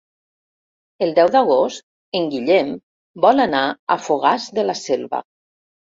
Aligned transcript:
El 1.07 1.11
deu 1.19 1.27
d'agost 1.35 1.85
en 2.19 2.25
Guillem 2.33 2.73
vol 3.27 3.45
anar 3.49 3.63
a 3.97 3.99
Fogars 4.07 4.49
de 4.61 4.65
la 4.71 4.77
Selva. 4.85 5.25